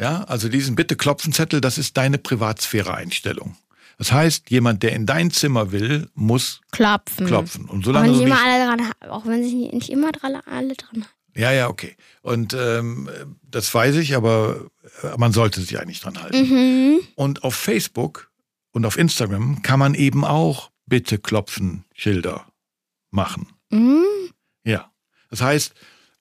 Ja, 0.00 0.24
also 0.24 0.48
diesen 0.48 0.76
Bitte 0.76 0.96
klopfen 0.96 1.32
Zettel, 1.32 1.60
das 1.60 1.78
ist 1.78 1.96
deine 1.96 2.18
Privatsphäre-Einstellung. 2.18 3.56
Das 3.98 4.12
heißt, 4.12 4.50
jemand, 4.50 4.82
der 4.82 4.92
in 4.92 5.04
dein 5.04 5.30
Zimmer 5.30 5.72
will, 5.72 6.08
muss 6.14 6.62
Klopfen. 6.72 7.26
klopfen. 7.26 7.66
Und 7.66 7.80
Auch 7.80 7.84
solange 7.84 8.06
wenn, 8.06 8.12
du 8.14 8.18
nicht 8.18 8.26
immer 8.26 8.42
alle 8.42 8.64
dran, 8.64 8.92
auch 9.10 9.26
wenn 9.26 9.44
sich 9.44 9.52
nicht 9.54 9.90
immer 9.90 10.10
dran, 10.10 10.36
alle 10.46 10.74
dran 10.74 11.04
ja, 11.36 11.52
ja, 11.52 11.68
okay. 11.68 11.96
Und 12.22 12.54
ähm, 12.54 13.08
das 13.42 13.72
weiß 13.72 13.96
ich, 13.96 14.16
aber 14.16 14.66
äh, 15.02 15.16
man 15.16 15.32
sollte 15.32 15.60
sich 15.60 15.78
eigentlich 15.78 16.00
dran 16.00 16.20
halten. 16.20 16.48
Mhm. 16.48 17.00
Und 17.14 17.44
auf 17.44 17.54
Facebook 17.54 18.30
und 18.72 18.84
auf 18.84 18.98
Instagram 18.98 19.62
kann 19.62 19.78
man 19.78 19.94
eben 19.94 20.24
auch 20.24 20.70
bitte 20.86 21.18
klopfen 21.18 21.84
Schilder 21.94 22.46
machen. 23.10 23.48
Mhm. 23.70 24.04
Ja. 24.64 24.90
Das 25.30 25.40
heißt, 25.40 25.74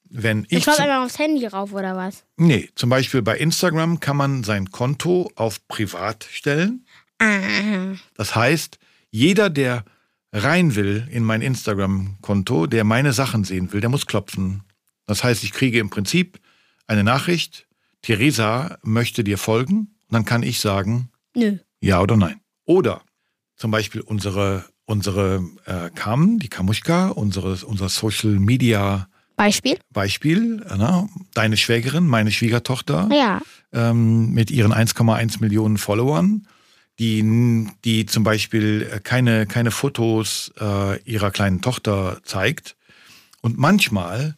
wenn 0.09 0.45
Ich 0.49 0.59
ich 0.59 0.63
zum, 0.63 0.73
einfach 0.73 1.03
aufs 1.03 1.19
Handy 1.19 1.45
rauf 1.45 1.73
oder 1.73 1.95
was? 1.95 2.25
nee, 2.37 2.69
zum 2.75 2.89
Beispiel 2.89 3.21
bei 3.21 3.37
Instagram 3.37 3.99
kann 3.99 4.17
man 4.17 4.43
sein 4.43 4.71
Konto 4.71 5.31
auf 5.35 5.67
privat 5.67 6.27
stellen. 6.31 6.85
Ah. 7.19 7.95
Das 8.15 8.35
heißt, 8.35 8.79
jeder, 9.11 9.49
der 9.49 9.83
rein 10.31 10.75
will 10.75 11.07
in 11.11 11.23
mein 11.23 11.41
Instagram-Konto, 11.41 12.67
der 12.67 12.83
meine 12.83 13.13
Sachen 13.13 13.43
sehen 13.43 13.73
will, 13.73 13.81
der 13.81 13.89
muss 13.89 14.05
klopfen. 14.05 14.63
Das 15.05 15.23
heißt, 15.23 15.43
ich 15.43 15.51
kriege 15.51 15.79
im 15.79 15.89
Prinzip 15.89 16.39
eine 16.87 17.03
Nachricht, 17.03 17.67
Theresa 18.01 18.77
möchte 18.83 19.23
dir 19.23 19.37
folgen. 19.37 19.95
Und 20.07 20.13
dann 20.13 20.25
kann 20.25 20.43
ich 20.43 20.59
sagen, 20.59 21.09
Nö. 21.35 21.57
ja 21.81 21.99
oder 22.01 22.15
nein. 22.15 22.39
Oder 22.65 23.01
zum 23.57 23.71
Beispiel 23.71 24.01
unsere, 24.01 24.65
unsere 24.85 25.43
äh, 25.65 25.89
Kam, 25.93 26.39
die 26.39 26.47
Kamuschka, 26.47 27.09
unsere, 27.09 27.65
unser 27.65 27.89
Social 27.89 28.31
Media 28.39 29.08
Beispiel? 29.39 29.79
Beispiel, 29.93 30.65
na, 30.77 31.07
deine 31.33 31.55
Schwägerin, 31.55 32.05
meine 32.05 32.29
Schwiegertochter, 32.29 33.07
Ja. 33.11 33.41
ähm, 33.71 34.31
mit 34.33 34.51
ihren 34.51 34.73
1,1 34.73 35.39
Millionen 35.39 35.77
Followern, 35.77 36.45
die, 36.99 37.65
die 37.85 38.05
zum 38.05 38.25
Beispiel 38.25 38.89
äh, 38.91 38.99
keine, 38.99 39.47
keine 39.47 39.71
Fotos 39.71 40.51
äh, 40.59 41.01
ihrer 41.03 41.31
kleinen 41.31 41.61
Tochter 41.61 42.19
zeigt. 42.25 42.75
Und 43.41 43.57
manchmal 43.57 44.35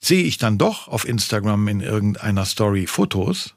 sehe 0.00 0.24
ich 0.24 0.38
dann 0.38 0.58
doch 0.58 0.88
auf 0.88 1.06
Instagram 1.06 1.68
in 1.68 1.80
irgendeiner 1.80 2.44
Story 2.44 2.88
Fotos. 2.88 3.54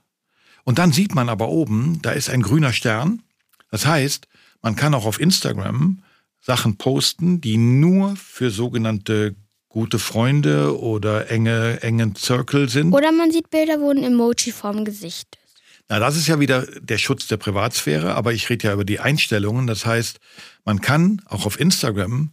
Und 0.65 0.77
dann 0.77 0.92
sieht 0.92 1.15
man 1.15 1.30
aber 1.30 1.50
oben, 1.50 2.00
da 2.04 2.12
ist 2.12 2.30
ein 2.30 2.44
grüner 2.44 2.74
Stern. 2.74 3.24
Das 3.72 3.88
heißt, 3.88 4.27
man 4.62 4.75
kann 4.75 4.94
auch 4.94 5.06
auf 5.08 5.20
Instagram 5.20 6.04
Sachen 6.42 6.77
posten, 6.77 7.42
die 7.42 7.58
nur 7.58 8.15
für 8.15 8.51
sogenannte 8.51 9.36
gute 9.75 10.00
Freunde 10.00 10.79
oder 10.79 11.29
enge, 11.29 11.82
engen 11.82 12.15
Circle 12.15 12.70
sind. 12.70 12.94
Oder 12.94 13.12
man 13.12 13.29
sieht 13.29 13.50
Bilder, 13.50 13.82
wo 13.82 13.89
ein 13.89 14.01
Emoji 14.01 14.53
vorm 14.53 14.86
Gesicht 14.86 15.38
ist. 15.44 15.62
Na, 15.89 16.00
das 16.00 16.15
ist 16.15 16.27
ja 16.27 16.39
wieder 16.39 16.65
der 16.79 16.98
Schutz 16.98 17.27
der 17.27 17.36
Privatsphäre, 17.36 18.15
aber 18.15 18.32
ich 18.32 18.50
rede 18.50 18.67
ja 18.67 18.74
über 18.74 18.86
die 18.86 19.01
Einstellungen. 19.01 19.67
Das 19.67 19.86
heißt, 19.86 20.20
man 20.63 20.79
kann 20.79 21.22
auch 21.25 21.46
auf 21.46 21.60
Instagram 21.60 22.32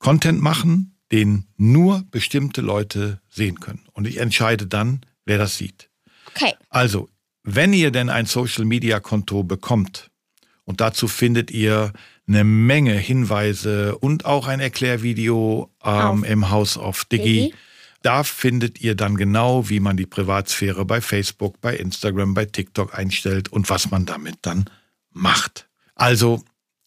Content 0.00 0.42
machen, 0.42 0.96
den 1.12 1.44
nur 1.56 2.02
bestimmte 2.10 2.62
Leute 2.62 3.20
sehen 3.28 3.60
können. 3.60 3.86
Und 3.92 4.08
ich 4.08 4.16
entscheide 4.16 4.66
dann, 4.66 5.02
wer 5.24 5.38
das 5.38 5.56
sieht. 5.56 5.88
Okay. 6.34 6.54
Also, 6.68 7.08
wenn 7.44 7.72
ihr 7.72 7.92
denn 7.92 8.10
ein 8.10 8.26
Social-Media-Konto 8.26 9.44
bekommt, 9.44 10.10
und 10.64 10.80
dazu 10.80 11.06
findet 11.06 11.52
ihr 11.52 11.92
eine 12.30 12.44
Menge 12.44 12.94
Hinweise 12.94 13.98
und 13.98 14.24
auch 14.24 14.46
ein 14.46 14.60
Erklärvideo 14.60 15.68
ähm, 15.84 16.22
im 16.22 16.50
Haus 16.50 16.76
auf 16.76 17.04
Digi. 17.04 17.24
Digi. 17.24 17.54
Da 18.02 18.22
findet 18.22 18.80
ihr 18.80 18.94
dann 18.94 19.16
genau, 19.16 19.68
wie 19.68 19.80
man 19.80 19.96
die 19.96 20.06
Privatsphäre 20.06 20.84
bei 20.84 21.00
Facebook, 21.00 21.60
bei 21.60 21.76
Instagram, 21.76 22.32
bei 22.32 22.46
TikTok 22.46 22.96
einstellt 22.96 23.50
und 23.50 23.68
was 23.68 23.90
man 23.90 24.06
damit 24.06 24.38
dann 24.42 24.70
macht. 25.10 25.68
Also, 25.96 26.42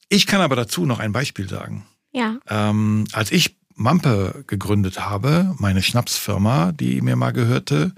ich 0.09 0.25
kann 0.25 0.41
aber 0.41 0.55
dazu 0.55 0.85
noch 0.85 0.99
ein 0.99 1.11
Beispiel 1.11 1.47
sagen. 1.47 1.85
Ja. 2.13 2.37
Ähm, 2.47 3.05
als 3.11 3.31
ich 3.31 3.57
Mampe 3.75 4.43
gegründet 4.47 5.01
habe, 5.01 5.53
meine 5.59 5.83
Schnapsfirma, 5.83 6.71
die 6.71 7.01
mir 7.01 7.15
mal 7.15 7.31
gehörte, 7.31 7.93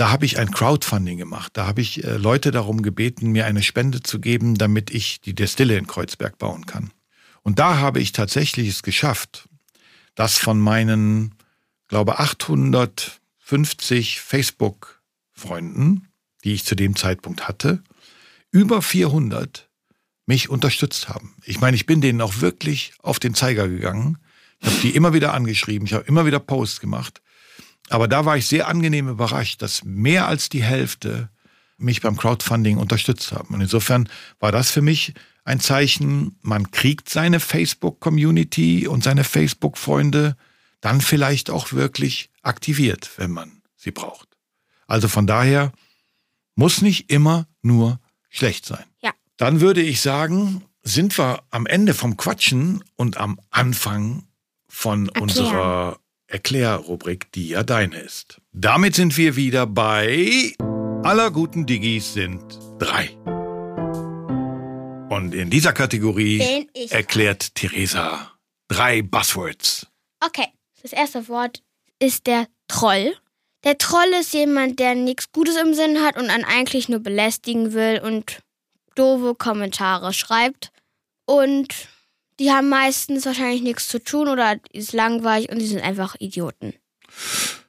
da 0.00 0.10
habe 0.10 0.24
ich 0.24 0.38
ein 0.38 0.50
Crowdfunding 0.50 1.18
gemacht. 1.18 1.58
Da 1.58 1.66
habe 1.66 1.82
ich 1.82 2.02
äh, 2.02 2.16
Leute 2.16 2.52
darum 2.52 2.80
gebeten, 2.80 3.32
mir 3.32 3.44
eine 3.44 3.62
Spende 3.62 4.02
zu 4.02 4.18
geben, 4.18 4.54
damit 4.54 4.90
ich 4.90 5.20
die 5.20 5.34
Destille 5.34 5.76
in 5.76 5.86
Kreuzberg 5.86 6.38
bauen 6.38 6.64
kann. 6.64 6.90
Und 7.42 7.58
da 7.58 7.80
habe 7.80 8.00
ich 8.00 8.12
tatsächlich 8.12 8.68
es 8.68 8.82
geschafft, 8.82 9.46
dass 10.14 10.38
von 10.38 10.58
meinen, 10.58 11.34
glaube 11.86 12.18
850 12.18 14.22
Facebook-Freunden, 14.22 16.08
die 16.44 16.54
ich 16.54 16.64
zu 16.64 16.74
dem 16.74 16.96
Zeitpunkt 16.96 17.46
hatte, 17.46 17.82
über 18.50 18.80
400 18.80 19.68
mich 20.24 20.48
unterstützt 20.48 21.10
haben. 21.10 21.36
Ich 21.44 21.60
meine, 21.60 21.76
ich 21.76 21.84
bin 21.84 22.00
denen 22.00 22.22
auch 22.22 22.40
wirklich 22.40 22.94
auf 23.02 23.18
den 23.18 23.34
Zeiger 23.34 23.68
gegangen. 23.68 24.16
Ich 24.60 24.66
habe 24.66 24.80
die 24.80 24.96
immer 24.96 25.12
wieder 25.12 25.34
angeschrieben, 25.34 25.86
ich 25.86 25.92
habe 25.92 26.06
immer 26.06 26.24
wieder 26.24 26.40
Posts 26.40 26.80
gemacht. 26.80 27.20
Aber 27.90 28.08
da 28.08 28.24
war 28.24 28.36
ich 28.36 28.46
sehr 28.46 28.68
angenehm 28.68 29.08
überrascht, 29.08 29.62
dass 29.62 29.84
mehr 29.84 30.28
als 30.28 30.48
die 30.48 30.62
Hälfte 30.62 31.28
mich 31.76 32.00
beim 32.00 32.16
Crowdfunding 32.16 32.78
unterstützt 32.78 33.32
haben. 33.32 33.54
Und 33.54 33.60
insofern 33.60 34.08
war 34.38 34.52
das 34.52 34.70
für 34.70 34.82
mich 34.82 35.14
ein 35.44 35.60
Zeichen, 35.60 36.38
man 36.42 36.70
kriegt 36.70 37.08
seine 37.08 37.40
Facebook-Community 37.40 38.86
und 38.86 39.02
seine 39.02 39.24
Facebook-Freunde 39.24 40.36
dann 40.80 41.00
vielleicht 41.00 41.50
auch 41.50 41.72
wirklich 41.72 42.30
aktiviert, 42.42 43.10
wenn 43.16 43.32
man 43.32 43.62
sie 43.76 43.90
braucht. 43.90 44.28
Also 44.86 45.08
von 45.08 45.26
daher 45.26 45.72
muss 46.54 46.82
nicht 46.82 47.10
immer 47.10 47.48
nur 47.62 47.98
schlecht 48.28 48.66
sein. 48.66 48.84
Ja. 49.02 49.12
Dann 49.36 49.60
würde 49.60 49.82
ich 49.82 50.00
sagen, 50.00 50.64
sind 50.82 51.18
wir 51.18 51.42
am 51.50 51.66
Ende 51.66 51.94
vom 51.94 52.16
Quatschen 52.16 52.84
und 52.96 53.16
am 53.16 53.40
Anfang 53.50 54.24
von 54.68 55.06
Erklären. 55.06 55.22
unserer 55.22 55.99
Erklärrubrik, 56.30 57.32
die 57.32 57.48
ja 57.48 57.62
deine 57.62 57.98
ist. 57.98 58.40
Damit 58.52 58.94
sind 58.94 59.16
wir 59.16 59.36
wieder 59.36 59.66
bei 59.66 60.54
Aller 61.02 61.30
guten 61.30 61.66
Digis 61.66 62.14
sind 62.14 62.42
drei. 62.78 63.10
Und 65.08 65.34
in 65.34 65.50
dieser 65.50 65.72
Kategorie 65.72 66.68
erklärt 66.90 67.54
Theresa 67.54 68.32
drei 68.68 69.02
Buzzwords. 69.02 69.88
Okay. 70.24 70.46
Das 70.82 70.92
erste 70.92 71.28
Wort 71.28 71.62
ist 71.98 72.26
der 72.26 72.46
Troll. 72.68 73.14
Der 73.64 73.76
Troll 73.76 74.10
ist 74.18 74.32
jemand, 74.32 74.78
der 74.78 74.94
nichts 74.94 75.32
Gutes 75.32 75.56
im 75.56 75.74
Sinn 75.74 76.02
hat 76.02 76.16
und 76.16 76.30
einen 76.30 76.44
eigentlich 76.44 76.88
nur 76.88 77.00
belästigen 77.00 77.74
will 77.74 78.00
und 78.02 78.40
doofe 78.94 79.34
Kommentare 79.34 80.12
schreibt. 80.12 80.70
Und 81.26 81.68
die 82.40 82.50
haben 82.50 82.70
meistens 82.70 83.26
wahrscheinlich 83.26 83.60
nichts 83.60 83.86
zu 83.86 84.02
tun 84.02 84.26
oder 84.26 84.56
ist 84.72 84.94
langweilig 84.94 85.50
und 85.50 85.58
die 85.58 85.66
sind 85.66 85.82
einfach 85.82 86.16
Idioten. 86.18 86.72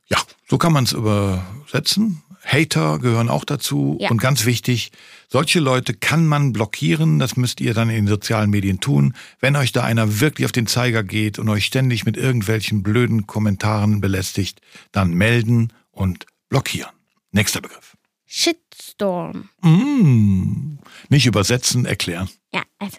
Ja, 0.07 0.17
so 0.49 0.57
kann 0.57 0.71
man 0.71 0.85
es 0.85 0.93
übersetzen. 0.93 2.23
Hater 2.43 2.97
gehören 2.99 3.29
auch 3.29 3.43
dazu. 3.43 3.97
Ja. 3.99 4.09
Und 4.09 4.19
ganz 4.19 4.45
wichtig, 4.45 4.91
solche 5.27 5.59
Leute 5.59 5.93
kann 5.93 6.25
man 6.25 6.53
blockieren. 6.53 7.19
Das 7.19 7.35
müsst 7.35 7.59
ihr 7.59 7.73
dann 7.73 7.89
in 7.89 8.05
den 8.05 8.07
sozialen 8.07 8.49
Medien 8.49 8.79
tun. 8.79 9.13
Wenn 9.41 9.57
euch 9.57 9.73
da 9.73 9.83
einer 9.83 10.21
wirklich 10.21 10.45
auf 10.45 10.53
den 10.53 10.67
Zeiger 10.67 11.03
geht 11.03 11.37
und 11.37 11.49
euch 11.49 11.65
ständig 11.65 12.05
mit 12.05 12.15
irgendwelchen 12.15 12.81
blöden 12.81 13.27
Kommentaren 13.27 13.99
belästigt, 13.99 14.61
dann 14.93 15.13
melden 15.13 15.73
und 15.91 16.25
blockieren. 16.47 16.91
Nächster 17.31 17.59
Begriff. 17.59 17.97
Shitstorm. 18.25 19.49
Mm, 19.61 20.77
nicht 21.09 21.25
übersetzen, 21.25 21.85
erklären. 21.85 22.29
Ja, 22.53 22.63
also 22.79 22.97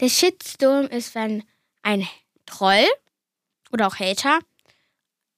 der 0.00 0.08
Shitstorm 0.08 0.86
ist, 0.86 1.14
wenn 1.14 1.44
ein 1.82 2.06
Troll 2.46 2.86
oder 3.72 3.86
auch 3.86 3.98
Hater 3.98 4.40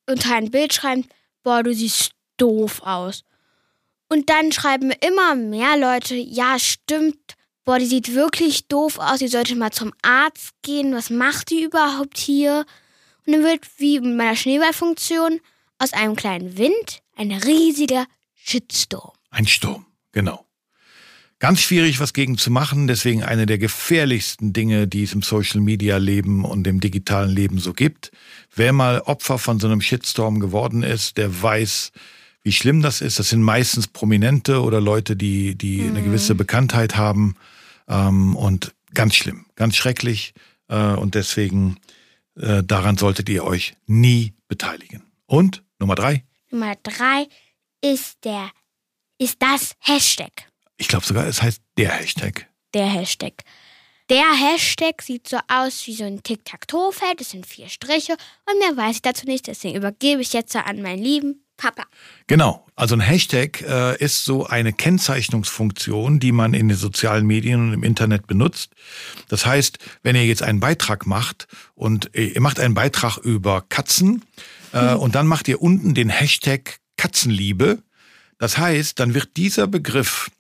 unter 0.07 0.35
ein 0.35 0.51
Bild 0.51 0.75
schreibt, 0.75 1.09
boah, 1.43 1.63
du 1.63 1.75
siehst 1.75 2.13
doof 2.37 2.83
aus. 2.83 3.25
Und 4.09 4.29
dann 4.29 4.51
schreiben 4.51 4.91
immer 4.91 5.37
mehr 5.37 5.77
Leute, 5.77 6.17
ja, 6.17 6.59
stimmt, 6.59 7.37
boah, 7.65 7.79
die 7.79 7.87
sieht 7.87 8.15
wirklich 8.15 8.67
doof 8.67 8.99
aus, 8.99 9.21
die 9.21 9.29
sollte 9.29 9.55
mal 9.55 9.71
zum 9.71 9.93
Arzt 10.03 10.51
gehen, 10.63 10.95
was 10.95 11.11
macht 11.11 11.51
die 11.51 11.63
überhaupt 11.63 12.19
hier? 12.19 12.67
Und 13.27 13.35
dann 13.35 13.45
wird, 13.45 13.67
wie 13.79 14.01
mit 14.01 14.17
meiner 14.17 14.35
Schneeballfunktion, 14.35 15.41
aus 15.79 15.93
einem 15.93 16.17
kleinen 16.17 16.59
Wind 16.59 17.03
ein 17.17 17.33
riesiger 17.33 18.07
Shitstorm. 18.35 19.13
Ein 19.31 19.47
Sturm, 19.47 19.87
genau. 20.13 20.45
Ganz 21.41 21.63
schwierig, 21.63 22.01
was 22.01 22.13
gegen 22.13 22.37
zu 22.37 22.51
machen. 22.51 22.87
Deswegen 22.87 23.23
eine 23.23 23.47
der 23.47 23.57
gefährlichsten 23.57 24.53
Dinge, 24.53 24.87
die 24.87 25.05
es 25.05 25.15
im 25.15 25.23
Social 25.23 25.63
Media 25.63 25.97
Leben 25.97 26.45
und 26.45 26.67
im 26.67 26.81
digitalen 26.81 27.31
Leben 27.31 27.59
so 27.59 27.73
gibt. 27.73 28.13
Wer 28.55 28.75
mal 28.75 29.01
Opfer 29.01 29.39
von 29.39 29.59
so 29.59 29.67
einem 29.67 29.81
Shitstorm 29.81 30.39
geworden 30.39 30.83
ist, 30.83 31.17
der 31.17 31.43
weiß, 31.43 31.93
wie 32.43 32.53
schlimm 32.53 32.83
das 32.83 33.01
ist. 33.01 33.19
Das 33.19 33.31
sind 33.31 33.41
meistens 33.41 33.89
Prominente 33.89 34.61
oder 34.61 34.83
Leute, 34.83 35.17
die, 35.17 35.55
die 35.55 35.81
eine 35.81 36.03
gewisse 36.03 36.35
Bekanntheit 36.35 36.99
haben. 36.99 37.37
Ähm, 37.89 38.37
und 38.37 38.75
ganz 38.93 39.15
schlimm, 39.15 39.47
ganz 39.57 39.77
schrecklich. 39.77 40.35
Äh, 40.69 40.93
und 40.93 41.15
deswegen, 41.15 41.79
äh, 42.39 42.63
daran 42.63 42.99
solltet 42.99 43.31
ihr 43.31 43.45
euch 43.45 43.77
nie 43.87 44.35
beteiligen. 44.47 45.05
Und 45.25 45.63
Nummer 45.79 45.95
drei, 45.95 46.23
Nummer 46.51 46.75
drei 46.83 47.29
ist 47.83 48.27
der, 48.27 48.51
ist 49.17 49.41
das 49.41 49.73
Hashtag. 49.79 50.50
Ich 50.81 50.89
glaube 50.89 51.05
sogar, 51.05 51.27
es 51.27 51.43
heißt 51.43 51.63
der 51.77 51.91
Hashtag. 51.91 52.49
Der 52.75 52.87
Hashtag. 52.87 53.45
Der 54.09 54.25
Hashtag 54.33 55.03
sieht 55.03 55.29
so 55.29 55.39
aus 55.47 55.87
wie 55.87 55.95
so 55.95 56.05
ein 56.05 56.23
Tic-Tac-Toe-Feld. 56.23 57.21
Es 57.21 57.31
sind 57.31 57.47
vier 57.47 57.69
Striche 57.69 58.17
und 58.47 58.59
mehr 58.59 58.77
weiß 58.77 58.97
ich 58.97 59.03
dazu 59.03 59.27
nicht. 59.27 59.47
Deswegen 59.47 59.77
übergebe 59.77 60.21
ich 60.21 60.33
jetzt 60.33 60.57
an 60.57 60.83
meinen 60.83 61.03
lieben 61.03 61.45
Papa. 61.57 61.85
Genau. 62.27 62.67
Also 62.75 62.97
ein 62.97 63.01
Hashtag 63.01 63.61
äh, 63.61 64.03
ist 64.03 64.25
so 64.25 64.47
eine 64.47 64.73
Kennzeichnungsfunktion, 64.73 66.19
die 66.19 66.33
man 66.33 66.55
in 66.55 66.69
den 66.69 66.77
sozialen 66.77 67.27
Medien 67.27 67.61
und 67.61 67.73
im 67.75 67.85
Internet 67.85 68.27
benutzt. 68.27 68.73
Das 69.29 69.45
heißt, 69.45 69.79
wenn 70.03 70.17
ihr 70.17 70.25
jetzt 70.25 70.43
einen 70.43 70.59
Beitrag 70.59 71.07
macht 71.07 71.47
und 71.75 72.13
äh, 72.17 72.29
ihr 72.29 72.41
macht 72.41 72.59
einen 72.59 72.75
Beitrag 72.75 73.19
über 73.19 73.63
Katzen 73.69 74.25
äh, 74.73 74.95
mhm. 74.95 75.01
und 75.01 75.15
dann 75.15 75.27
macht 75.27 75.47
ihr 75.47 75.61
unten 75.61 75.95
den 75.95 76.09
Hashtag 76.09 76.81
Katzenliebe. 76.97 77.83
Das 78.39 78.59
heißt, 78.59 78.99
dann 78.99 79.15
wird 79.15 79.37
dieser 79.37 79.67
Begriff 79.67 80.31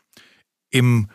im 0.70 1.08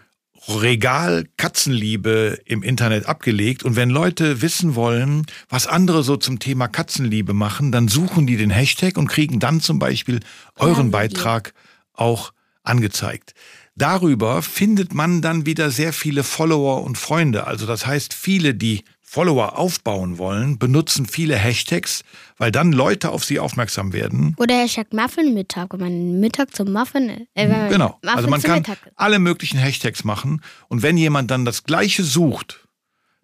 Regal 0.48 1.26
Katzenliebe 1.38 2.40
im 2.46 2.62
Internet 2.62 3.08
abgelegt. 3.08 3.64
Und 3.64 3.76
wenn 3.76 3.90
Leute 3.90 4.42
wissen 4.42 4.76
wollen, 4.76 5.26
was 5.50 5.66
andere 5.66 6.04
so 6.04 6.18
zum 6.18 6.40
Thema 6.40 6.68
Katzenliebe 6.68 7.34
machen, 7.34 7.72
dann 7.72 7.88
suchen 7.88 8.28
die 8.28 8.38
den 8.38 8.52
Hashtag 8.52 8.98
und 8.98 9.08
kriegen 9.08 9.40
dann 9.40 9.60
zum 9.60 9.80
Beispiel 9.80 10.20
euren 10.56 10.92
Beitrag 10.92 11.54
auch 11.94 12.32
angezeigt. 12.64 13.34
Darüber 13.76 14.42
findet 14.42 14.94
man 14.94 15.22
dann 15.22 15.46
wieder 15.46 15.70
sehr 15.70 15.94
viele 15.94 16.24
Follower 16.24 16.84
und 16.84 16.98
Freunde. 16.98 17.48
Also 17.48 17.66
das 17.66 17.86
heißt, 17.86 18.14
viele, 18.14 18.54
die 18.54 18.84
Follower 19.16 19.58
aufbauen 19.58 20.18
wollen, 20.18 20.60
benutzen 20.60 21.06
viele 21.06 21.38
Hashtags, 21.38 22.04
weil 22.38 22.52
dann 22.52 22.74
Leute 22.74 23.12
auf 23.12 23.24
sie 23.24 23.40
aufmerksam 23.40 23.94
werden. 23.94 24.36
Oder 24.38 24.56
Hashtag 24.56 24.92
Muffin-Mittag, 24.92 25.72
wenn 25.72 25.80
man 25.80 26.20
Mittag 26.20 26.54
zum 26.54 26.74
Muffin. 26.74 27.26
Äh, 27.34 27.70
genau. 27.70 27.98
Muffin 28.04 28.10
also 28.10 28.28
man 28.28 28.42
kann 28.42 28.66
alle 28.98 29.20
möglichen 29.20 29.58
Hashtags 29.58 30.04
machen. 30.04 30.42
Und 30.68 30.82
wenn 30.82 30.98
jemand 30.98 31.32
dann 31.32 31.46
das 31.46 31.64
Gleiche 31.64 32.04
sucht, 32.04 32.68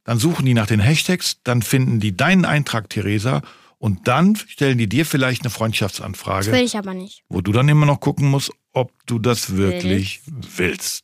dann 0.05 0.17
suchen 0.17 0.45
die 0.45 0.53
nach 0.53 0.67
den 0.67 0.79
Hashtags, 0.79 1.39
dann 1.43 1.61
finden 1.61 1.99
die 1.99 2.15
deinen 2.15 2.45
Eintrag, 2.45 2.89
Theresa, 2.89 3.41
und 3.77 4.07
dann 4.07 4.37
stellen 4.37 4.77
die 4.77 4.87
dir 4.87 5.05
vielleicht 5.05 5.41
eine 5.41 5.49
Freundschaftsanfrage. 5.49 6.51
Das 6.51 6.55
will 6.57 6.65
ich 6.65 6.77
aber 6.77 6.93
nicht. 6.93 7.25
Wo 7.27 7.41
du 7.41 7.51
dann 7.51 7.67
immer 7.67 7.85
noch 7.85 7.99
gucken 7.99 8.29
musst, 8.29 8.53
ob 8.71 8.93
du 9.07 9.19
das 9.19 9.57
wirklich 9.57 10.21
willst. 10.25 10.57
willst. 10.57 11.03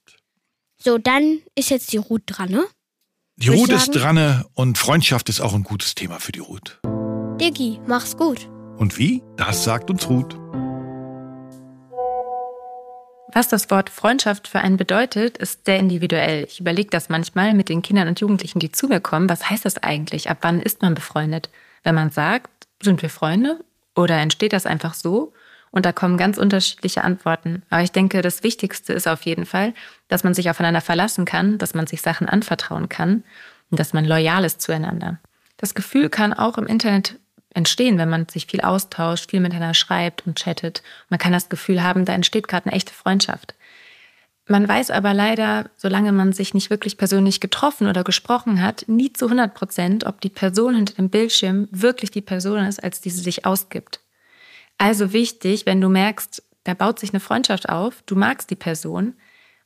So, 0.78 0.98
dann 0.98 1.40
ist 1.56 1.72
jetzt 1.72 1.92
die 1.92 1.98
Ruth 1.98 2.24
dran, 2.26 2.52
ne? 2.52 2.64
Die 3.40 3.50
Ruth 3.50 3.70
ist 3.70 3.92
dran 3.92 4.46
und 4.56 4.80
Freundschaft 4.80 5.30
ist 5.30 5.42
auch 5.42 5.54
ein 5.54 5.62
gutes 5.62 5.94
Thema 5.94 6.20
für 6.20 6.32
die 6.32 6.40
Ruth. 6.40 6.80
Diggi, 7.40 7.80
mach's 7.86 8.18
gut. 8.18 8.50
Und 8.78 8.98
wie? 8.98 9.22
Das 9.36 9.64
sagt 9.64 9.92
uns 9.92 10.10
Ruth. 10.10 10.34
Was 13.32 13.48
das 13.48 13.70
Wort 13.70 13.92
Freundschaft 13.92 14.48
für 14.48 14.62
einen 14.62 14.78
bedeutet, 14.78 15.38
ist 15.38 15.66
sehr 15.66 15.78
individuell. 15.78 16.46
Ich 16.50 16.60
überlege 16.60 16.90
das 16.90 17.10
manchmal 17.10 17.54
mit 17.54 17.70
den 17.70 17.84
Kindern 17.84 18.08
und 18.08 18.20
Jugendlichen, 18.20 18.58
die 18.58 18.72
zu 18.72 18.88
mir 18.88 19.02
kommen. 19.02 19.30
Was 19.30 19.48
heißt 19.48 19.66
das 19.66 19.78
eigentlich? 19.78 20.32
Ab 20.32 20.40
wann 20.42 20.60
ist 20.60 20.82
man 20.82 20.96
befreundet? 20.96 21.52
Wenn 21.84 21.94
man 21.94 22.10
sagt, 22.10 22.50
sind 22.82 23.04
wir 23.04 23.12
Freunde? 23.12 23.64
Oder 23.96 24.16
entsteht 24.18 24.54
das 24.54 24.66
einfach 24.66 24.96
so? 24.96 25.32
Und 25.72 25.86
da 25.86 25.92
kommen 25.92 26.18
ganz 26.18 26.38
unterschiedliche 26.38 27.04
Antworten. 27.04 27.64
Aber 27.70 27.82
ich 27.84 27.92
denke, 27.92 28.22
das 28.22 28.44
Wichtigste 28.44 28.94
ist 28.94 29.08
auf 29.08 29.24
jeden 29.24 29.46
Fall, 29.46 29.74
dass 30.08 30.24
man 30.24 30.34
sich 30.34 30.50
aufeinander 30.50 30.82
verlassen 30.82 31.26
kann, 31.26 31.58
dass 31.58 31.74
man 31.74 31.88
sich 31.88 32.02
Sachen 32.02 32.28
anvertrauen 32.28 32.90
kann 32.90 33.24
und 33.70 33.80
dass 33.80 33.94
man 33.94 34.06
loyal 34.06 34.46
ist 34.46 34.62
zueinander. 34.62 35.20
Das 35.58 35.76
Gefühl 35.76 36.10
kann 36.10 36.34
auch 36.34 36.58
im 36.58 36.68
Internet 36.68 37.20
entstehen, 37.54 37.98
wenn 37.98 38.10
man 38.10 38.28
sich 38.30 38.46
viel 38.46 38.62
austauscht, 38.62 39.32
viel 39.32 39.40
miteinander 39.40 39.74
schreibt 39.74 40.26
und 40.26 40.38
chattet. 40.38 40.84
Man 41.10 41.20
kann 41.20 41.34
das 41.34 41.50
Gefühl 41.50 41.82
haben, 41.82 42.06
da 42.06 42.14
entsteht 42.14 42.48
gerade 42.48 42.68
eine 42.68 42.76
echte 42.76 42.94
Freundschaft. 42.94 43.56
Man 44.50 44.68
weiß 44.68 44.92
aber 44.92 45.14
leider, 45.14 45.70
solange 45.76 46.14
man 46.14 46.32
sich 46.32 46.54
nicht 46.54 46.70
wirklich 46.70 46.98
persönlich 46.98 47.42
getroffen 47.42 47.88
oder 47.88 48.06
gesprochen 48.06 48.62
hat, 48.62 48.86
nie 48.88 49.12
zu 49.12 49.26
100 49.26 49.54
Prozent, 49.54 50.06
ob 50.06 50.22
die 50.22 50.30
Person 50.30 50.76
hinter 50.76 50.94
dem 50.94 51.10
Bildschirm 51.10 51.68
wirklich 51.72 52.12
die 52.12 52.22
Person 52.22 52.64
ist, 52.64 52.82
als 52.82 53.02
die 53.02 53.10
sie 53.10 53.22
sich 53.22 53.46
ausgibt. 53.46 54.00
Also 54.78 55.14
wichtig, 55.14 55.66
wenn 55.66 55.82
du 55.82 55.90
merkst, 55.90 56.44
da 56.64 56.74
baut 56.74 57.00
sich 57.00 57.12
eine 57.12 57.20
Freundschaft 57.20 57.70
auf, 57.70 58.04
du 58.06 58.16
magst 58.16 58.50
die 58.50 58.56
Person, 58.56 59.14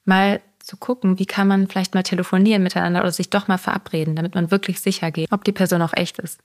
mal 0.05 0.41
zu 0.59 0.77
gucken, 0.77 1.19
wie 1.19 1.25
kann 1.25 1.47
man 1.47 1.67
vielleicht 1.67 1.95
mal 1.95 2.03
telefonieren 2.03 2.63
miteinander 2.63 3.01
oder 3.01 3.11
sich 3.11 3.29
doch 3.29 3.47
mal 3.47 3.57
verabreden, 3.57 4.15
damit 4.15 4.35
man 4.35 4.51
wirklich 4.51 4.79
sicher 4.79 5.11
geht, 5.11 5.31
ob 5.31 5.43
die 5.43 5.51
Person 5.51 5.81
auch 5.81 5.93
echt 5.93 6.19
ist. 6.19 6.39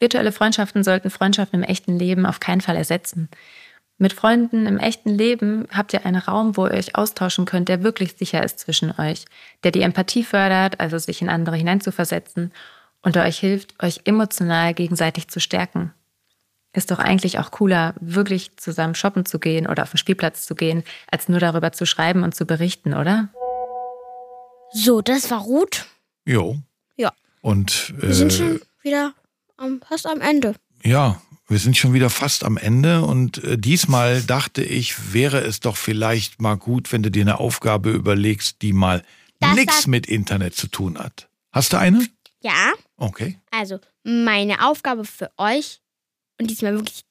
Virtuelle 0.00 0.32
Freundschaften 0.32 0.82
sollten 0.82 1.10
Freundschaften 1.10 1.62
im 1.62 1.68
echten 1.68 1.98
Leben 1.98 2.26
auf 2.26 2.40
keinen 2.40 2.60
Fall 2.60 2.76
ersetzen. 2.76 3.28
Mit 3.98 4.14
Freunden 4.14 4.66
im 4.66 4.78
echten 4.78 5.10
Leben 5.10 5.68
habt 5.70 5.92
ihr 5.92 6.04
einen 6.04 6.16
Raum, 6.16 6.56
wo 6.56 6.66
ihr 6.66 6.72
euch 6.72 6.96
austauschen 6.96 7.44
könnt, 7.44 7.68
der 7.68 7.84
wirklich 7.84 8.14
sicher 8.14 8.42
ist 8.42 8.58
zwischen 8.58 8.98
euch, 8.98 9.26
der 9.62 9.70
die 9.70 9.82
Empathie 9.82 10.24
fördert, 10.24 10.80
also 10.80 10.98
sich 10.98 11.22
in 11.22 11.28
andere 11.28 11.56
hineinzuversetzen 11.56 12.52
und 13.02 13.16
euch 13.16 13.38
hilft, 13.38 13.80
euch 13.82 14.00
emotional 14.04 14.74
gegenseitig 14.74 15.28
zu 15.28 15.38
stärken 15.38 15.92
ist 16.72 16.90
doch 16.90 16.98
eigentlich 16.98 17.38
auch 17.38 17.50
cooler, 17.50 17.94
wirklich 18.00 18.56
zusammen 18.56 18.94
shoppen 18.94 19.26
zu 19.26 19.38
gehen 19.38 19.66
oder 19.66 19.82
auf 19.82 19.90
den 19.90 19.98
Spielplatz 19.98 20.46
zu 20.46 20.54
gehen, 20.54 20.84
als 21.10 21.28
nur 21.28 21.40
darüber 21.40 21.72
zu 21.72 21.86
schreiben 21.86 22.22
und 22.22 22.34
zu 22.34 22.46
berichten, 22.46 22.94
oder? 22.94 23.28
So, 24.72 25.02
das 25.02 25.30
war 25.30 25.40
Ruth. 25.40 25.86
Jo. 26.24 26.58
Ja. 26.96 27.12
Und 27.42 27.92
äh, 27.98 28.08
wir 28.08 28.14
sind 28.14 28.32
schon 28.32 28.60
wieder 28.82 29.12
am, 29.58 29.82
fast 29.86 30.06
am 30.06 30.20
Ende. 30.20 30.54
Ja, 30.82 31.20
wir 31.46 31.58
sind 31.58 31.76
schon 31.76 31.92
wieder 31.92 32.08
fast 32.08 32.44
am 32.44 32.56
Ende 32.56 33.02
und 33.02 33.44
äh, 33.44 33.58
diesmal 33.58 34.22
dachte 34.22 34.62
ich, 34.62 35.12
wäre 35.12 35.40
es 35.40 35.60
doch 35.60 35.76
vielleicht 35.76 36.40
mal 36.40 36.56
gut, 36.56 36.90
wenn 36.92 37.02
du 37.02 37.10
dir 37.10 37.22
eine 37.22 37.38
Aufgabe 37.38 37.90
überlegst, 37.90 38.62
die 38.62 38.72
mal 38.72 39.04
nichts 39.54 39.86
mit 39.86 40.06
Internet 40.06 40.54
zu 40.54 40.68
tun 40.68 40.98
hat. 40.98 41.28
Hast 41.50 41.74
du 41.74 41.76
eine? 41.76 42.06
Ja. 42.40 42.72
Okay. 42.96 43.38
Also, 43.50 43.78
meine 44.04 44.66
Aufgabe 44.66 45.04
für 45.04 45.30
euch 45.36 45.81
und 46.42 46.50
diesmal 46.50 46.74
wirklich 46.74 47.04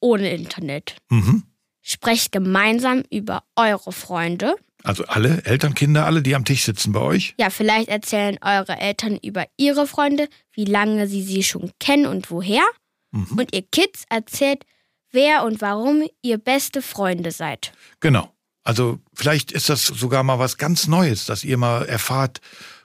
ohne 0.00 0.30
Internet. 0.30 0.96
Mhm. 1.10 1.44
Sprecht 1.82 2.32
gemeinsam 2.32 3.02
über 3.10 3.44
eure 3.56 3.92
Freunde. 3.92 4.56
Also 4.84 5.04
alle, 5.04 5.44
Eltern, 5.44 5.74
Kinder, 5.74 6.06
alle, 6.06 6.22
die 6.22 6.34
am 6.34 6.44
Tisch 6.44 6.64
sitzen 6.64 6.92
bei 6.92 7.00
euch? 7.00 7.34
Ja, 7.38 7.50
vielleicht 7.50 7.88
erzählen 7.88 8.38
eure 8.42 8.78
Eltern 8.78 9.18
über 9.22 9.46
ihre 9.56 9.86
Freunde, 9.86 10.28
wie 10.52 10.64
lange 10.64 11.08
sie 11.08 11.22
sie 11.22 11.42
schon 11.42 11.72
kennen 11.80 12.06
und 12.06 12.30
woher. 12.30 12.62
Mhm. 13.10 13.38
Und 13.38 13.54
ihr 13.54 13.62
Kids 13.62 14.04
erzählt, 14.08 14.64
wer 15.10 15.44
und 15.44 15.60
warum 15.60 16.04
ihr 16.22 16.38
beste 16.38 16.82
Freunde 16.82 17.32
seid. 17.32 17.72
Genau. 18.00 18.32
Also 18.62 18.98
vielleicht 19.14 19.50
ist 19.50 19.68
das 19.68 19.86
sogar 19.86 20.22
mal 20.22 20.38
was 20.38 20.58
ganz 20.58 20.86
Neues, 20.86 21.26
dass 21.26 21.42
ihr 21.42 21.56
mal 21.56 21.86
erfahrt, 21.86 22.40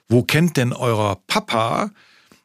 wo 0.08 0.22
kennt 0.22 0.56
denn 0.56 0.72
euer 0.72 1.22
Papa 1.26 1.90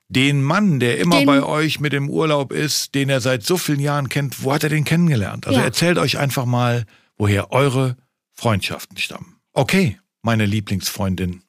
den 0.09 0.41
Mann, 0.41 0.79
der 0.79 0.97
immer 0.97 1.19
den, 1.19 1.27
bei 1.27 1.43
euch 1.43 1.79
mit 1.79 1.93
dem 1.93 2.09
Urlaub 2.09 2.51
ist, 2.51 2.95
den 2.95 3.09
er 3.09 3.21
seit 3.21 3.43
so 3.43 3.57
vielen 3.57 3.79
Jahren 3.79 4.09
kennt, 4.09 4.43
wo 4.43 4.51
hat 4.51 4.63
er 4.63 4.69
den 4.69 4.83
kennengelernt? 4.83 5.47
Also 5.47 5.59
ja. 5.59 5.65
erzählt 5.65 5.97
euch 5.99 6.17
einfach 6.17 6.45
mal, 6.45 6.85
woher 7.17 7.51
eure 7.51 7.95
Freundschaften 8.33 8.97
stammen. 8.97 9.37
Okay, 9.53 9.99
meine 10.23 10.45
Lieblingsfreundin. 10.45 11.43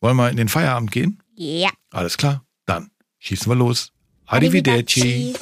Wollen 0.00 0.16
wir 0.16 0.30
in 0.30 0.36
den 0.36 0.48
Feierabend 0.48 0.92
gehen? 0.92 1.22
Ja. 1.34 1.70
Alles 1.90 2.16
klar, 2.16 2.44
dann 2.66 2.90
schießen 3.18 3.50
wir 3.50 3.56
los. 3.56 3.90
Arrivederci. 4.26 5.34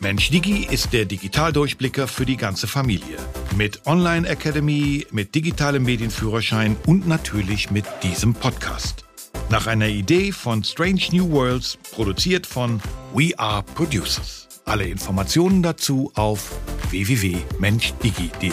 Mensch 0.00 0.28
Digi 0.28 0.66
ist 0.70 0.92
der 0.92 1.06
Digitaldurchblicker 1.06 2.06
für 2.06 2.26
die 2.26 2.36
ganze 2.36 2.66
Familie. 2.66 3.16
Mit 3.56 3.86
Online 3.86 4.28
Academy, 4.28 5.06
mit 5.10 5.34
digitalem 5.34 5.84
Medienführerschein 5.84 6.76
und 6.86 7.08
natürlich 7.08 7.70
mit 7.70 7.86
diesem 8.02 8.34
Podcast. 8.34 9.03
Nach 9.50 9.66
einer 9.66 9.88
Idee 9.88 10.32
von 10.32 10.64
Strange 10.64 11.02
New 11.12 11.30
Worlds, 11.30 11.78
produziert 11.92 12.46
von 12.46 12.80
We 13.12 13.38
Are 13.38 13.62
Producers. 13.62 14.48
Alle 14.64 14.84
Informationen 14.84 15.62
dazu 15.62 16.10
auf 16.14 16.58
www.menschdigi.de. 16.90 18.52